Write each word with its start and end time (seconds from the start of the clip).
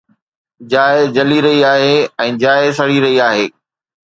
جاءِ 0.73 0.93
جلي 1.17 1.37
رهي 1.45 1.61
آهي 1.75 1.93
۽ 2.29 2.33
جاءِ 2.47 2.73
سڙي 2.81 2.99
رهي 3.07 3.23
آهي 3.29 3.47